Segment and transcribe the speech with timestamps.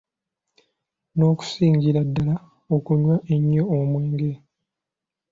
[1.15, 2.35] N'okusingira ddala,
[2.75, 4.31] okunywa ennyo omwenge.